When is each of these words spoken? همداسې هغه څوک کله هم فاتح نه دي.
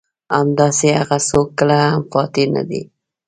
همداسې 0.37 0.87
هغه 0.99 1.17
څوک 1.29 1.47
کله 1.57 1.77
هم 1.93 2.01
فاتح 2.11 2.45
نه 2.55 2.63
دي. 2.69 2.81